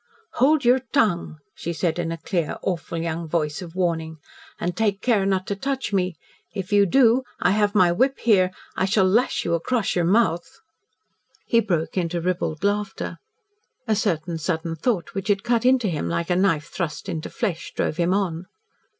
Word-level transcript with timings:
"Hold 0.33 0.65
your 0.65 0.79
tongue!" 0.93 1.37
she 1.53 1.73
said 1.73 1.99
in 1.99 2.11
a 2.11 2.17
clear, 2.17 2.57
awful 2.63 2.97
young 2.97 3.27
voice 3.29 3.61
of 3.61 3.75
warning. 3.75 4.17
"And 4.59 4.75
take 4.75 4.99
care 4.99 5.27
not 5.27 5.45
to 5.45 5.55
touch 5.55 5.93
me. 5.93 6.15
If 6.55 6.73
you 6.73 6.87
do 6.87 7.21
I 7.39 7.51
have 7.51 7.75
my 7.75 7.91
whip 7.91 8.17
here 8.17 8.49
I 8.75 8.85
shall 8.85 9.05
lash 9.05 9.45
you 9.45 9.53
across 9.53 9.93
your 9.95 10.05
mouth!" 10.05 10.57
He 11.45 11.59
broke 11.59 11.97
into 11.97 12.19
ribald 12.19 12.63
laughter. 12.63 13.17
A 13.87 13.95
certain 13.95 14.39
sudden 14.39 14.75
thought 14.75 15.13
which 15.13 15.27
had 15.27 15.43
cut 15.43 15.67
into 15.67 15.87
him 15.87 16.09
like 16.09 16.31
a 16.31 16.35
knife 16.35 16.69
thrust 16.73 17.07
into 17.07 17.29
flesh 17.29 17.71
drove 17.75 17.97
him 17.97 18.11
on. 18.11 18.47